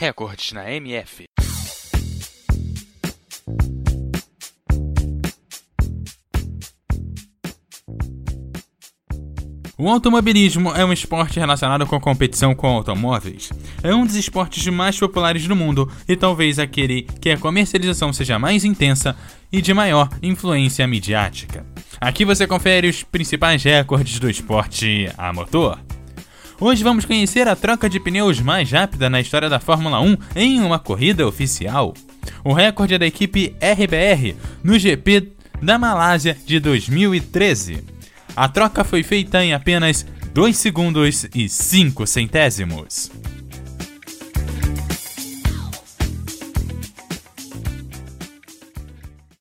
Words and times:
Recordes 0.00 0.52
na 0.52 0.70
MF. 0.70 1.24
O 9.76 9.88
automobilismo 9.88 10.70
é 10.70 10.84
um 10.84 10.92
esporte 10.92 11.40
relacionado 11.40 11.84
com 11.84 11.98
competição 11.98 12.54
com 12.54 12.68
automóveis. 12.68 13.52
É 13.82 13.92
um 13.92 14.06
dos 14.06 14.14
esportes 14.14 14.64
mais 14.68 14.96
populares 14.96 15.48
do 15.48 15.56
mundo 15.56 15.90
e 16.08 16.14
talvez 16.14 16.60
aquele 16.60 17.02
que 17.20 17.30
a 17.30 17.36
comercialização 17.36 18.12
seja 18.12 18.38
mais 18.38 18.64
intensa 18.64 19.16
e 19.50 19.60
de 19.60 19.74
maior 19.74 20.08
influência 20.22 20.86
midiática. 20.86 21.66
Aqui 22.00 22.24
você 22.24 22.46
confere 22.46 22.88
os 22.88 23.02
principais 23.02 23.64
recordes 23.64 24.20
do 24.20 24.30
esporte 24.30 25.10
a 25.18 25.32
motor. 25.32 25.76
Hoje 26.60 26.82
vamos 26.82 27.04
conhecer 27.04 27.46
a 27.46 27.54
troca 27.54 27.88
de 27.88 28.00
pneus 28.00 28.40
mais 28.40 28.72
rápida 28.72 29.08
na 29.08 29.20
história 29.20 29.48
da 29.48 29.60
Fórmula 29.60 30.00
1 30.00 30.16
em 30.34 30.60
uma 30.60 30.76
corrida 30.76 31.24
oficial. 31.24 31.94
O 32.42 32.52
recorde 32.52 32.94
é 32.94 32.98
da 32.98 33.06
equipe 33.06 33.54
RBR 33.62 34.34
no 34.64 34.76
GP 34.76 35.34
da 35.62 35.78
Malásia 35.78 36.36
de 36.44 36.58
2013. 36.58 37.84
A 38.34 38.48
troca 38.48 38.82
foi 38.82 39.04
feita 39.04 39.44
em 39.44 39.54
apenas 39.54 40.04
2 40.34 40.56
segundos 40.56 41.28
e 41.32 41.48
5 41.48 42.04
centésimos. 42.08 43.08